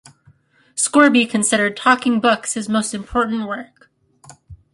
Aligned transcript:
Scourby 0.75 1.29
considered 1.29 1.77
Talking 1.77 2.19
Books 2.19 2.55
his 2.55 2.67
most 2.67 2.95
important 2.95 3.47
work. 3.47 3.91